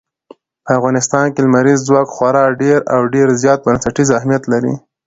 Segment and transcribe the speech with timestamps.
[0.65, 4.73] په افغانستان کې لمریز ځواک خورا ډېر او ډېر زیات بنسټیز اهمیت لري.